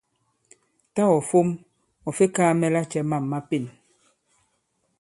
[0.93, 1.47] Tâ ɔ̀ fom
[2.07, 3.65] ɔ̀ fe kaā mɛ lacɛ mâm ma pên.